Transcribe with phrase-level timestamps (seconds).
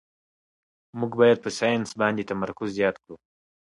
[0.99, 3.15] موږ باید په ساینس باندې تمرکز زیات کړو